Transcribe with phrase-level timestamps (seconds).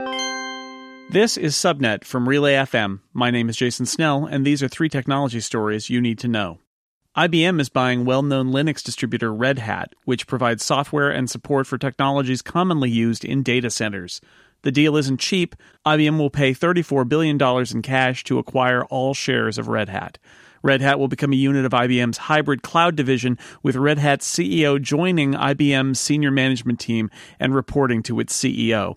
[0.00, 2.98] This is Subnet from Relay FM.
[3.12, 6.58] My name is Jason Snell, and these are three technology stories you need to know.
[7.16, 11.78] IBM is buying well known Linux distributor Red Hat, which provides software and support for
[11.78, 14.20] technologies commonly used in data centers.
[14.62, 15.54] The deal isn't cheap.
[15.86, 20.18] IBM will pay $34 billion in cash to acquire all shares of Red Hat.
[20.64, 24.80] Red Hat will become a unit of IBM's hybrid cloud division, with Red Hat's CEO
[24.80, 28.96] joining IBM's senior management team and reporting to its CEO.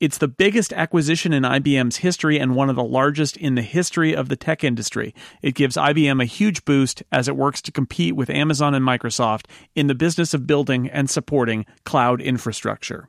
[0.00, 4.14] It's the biggest acquisition in IBM's history and one of the largest in the history
[4.14, 5.14] of the tech industry.
[5.40, 9.46] It gives IBM a huge boost as it works to compete with Amazon and Microsoft
[9.76, 13.08] in the business of building and supporting cloud infrastructure.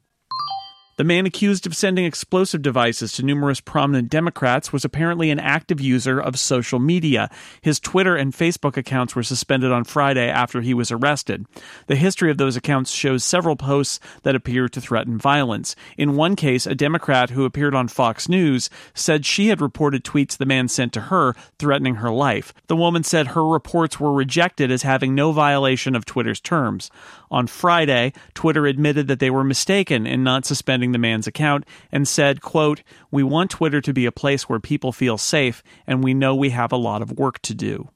[0.97, 5.81] The man accused of sending explosive devices to numerous prominent Democrats was apparently an active
[5.81, 7.29] user of social media.
[7.59, 11.47] His Twitter and Facebook accounts were suspended on Friday after he was arrested.
[11.87, 15.75] The history of those accounts shows several posts that appear to threaten violence.
[15.97, 20.37] In one case, a Democrat who appeared on Fox News said she had reported tweets
[20.37, 22.53] the man sent to her threatening her life.
[22.67, 26.89] The woman said her reports were rejected as having no violation of Twitter's terms.
[27.29, 32.07] On Friday, Twitter admitted that they were mistaken in not suspending the man's account and
[32.07, 36.13] said, quote, "We want Twitter to be a place where people feel safe and we
[36.13, 37.89] know we have a lot of work to do."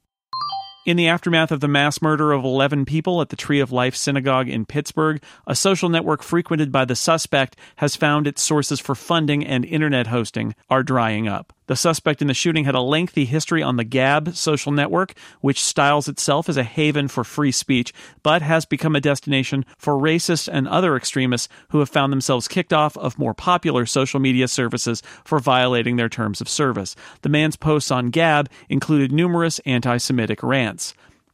[0.86, 3.94] In the aftermath of the mass murder of 11 people at the Tree of Life
[3.94, 8.94] Synagogue in Pittsburgh, a social network frequented by the suspect has found its sources for
[8.94, 11.52] funding and internet hosting are drying up.
[11.70, 15.62] The suspect in the shooting had a lengthy history on the Gab social network, which
[15.62, 17.92] styles itself as a haven for free speech,
[18.24, 22.72] but has become a destination for racists and other extremists who have found themselves kicked
[22.72, 26.96] off of more popular social media services for violating their terms of service.
[27.22, 30.69] The man's posts on Gab included numerous anti Semitic rants.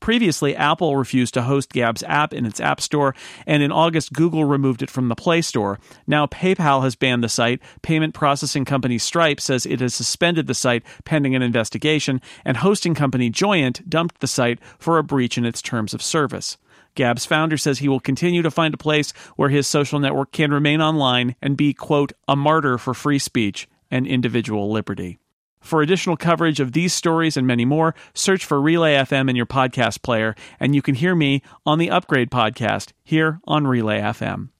[0.00, 3.14] Previously, Apple refused to host Gab's app in its App Store,
[3.46, 5.80] and in August, Google removed it from the Play Store.
[6.06, 7.60] Now, PayPal has banned the site.
[7.82, 12.94] Payment processing company Stripe says it has suspended the site pending an investigation, and hosting
[12.94, 16.56] company Joyent dumped the site for a breach in its terms of service.
[16.94, 20.52] Gab's founder says he will continue to find a place where his social network can
[20.52, 25.18] remain online and be, quote, a martyr for free speech and individual liberty.
[25.66, 29.46] For additional coverage of these stories and many more, search for Relay FM in your
[29.46, 34.50] podcast player, and you can hear me on the Upgrade podcast here on Relay FM.